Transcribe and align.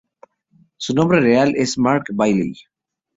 Su 0.77 0.95
nombre 0.95 1.19
real 1.19 1.53
es 1.55 1.77
Mark 1.77 2.05
Bailey. 2.11 2.55